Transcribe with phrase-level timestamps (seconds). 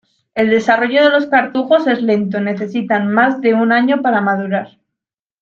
[0.33, 4.79] El desarrollo de los cartujos es lento: Necesitan más de un año para madurar.